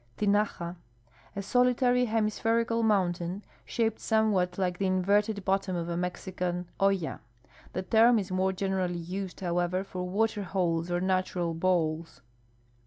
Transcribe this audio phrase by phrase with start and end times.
[0.17, 0.77] Tinaja.—
[1.35, 7.19] A solitary, hemispherical mountain, shaped somewhat like the inverted bottom of a Mexican olla.
[7.73, 12.21] The term is more generally u.sed, however, for water holes or natural bowls.